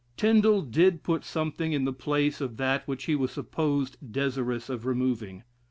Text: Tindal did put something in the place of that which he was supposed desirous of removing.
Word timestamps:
Tindal 0.17 0.63
did 0.63 1.03
put 1.03 1.23
something 1.23 1.73
in 1.73 1.85
the 1.85 1.93
place 1.93 2.41
of 2.41 2.57
that 2.57 2.87
which 2.87 3.03
he 3.03 3.13
was 3.13 3.29
supposed 3.31 3.97
desirous 4.11 4.67
of 4.67 4.87
removing. 4.87 5.43